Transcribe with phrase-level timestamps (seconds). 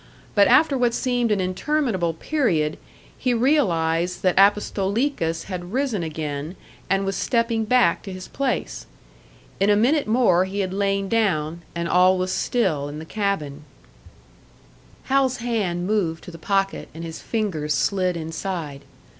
[0.33, 2.79] But after what seemed an interminable period,
[3.15, 6.55] he realised that Apostolikas had risen again,
[6.89, 8.87] and was stepping back to his place.
[9.59, 13.61] In a minute more he had lain down, and all was still in the cabin.
[15.03, 18.81] Hal's hand moved to the pocket, and his fingers slid inside.